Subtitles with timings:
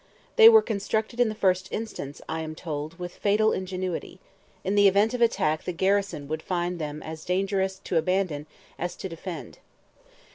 [0.35, 4.19] They were constructed in the first instance, I am told, with fatal ingenuity;
[4.63, 8.47] in the event of an attack the garrison would find them as dangerous to abandon
[8.79, 9.59] as to defend.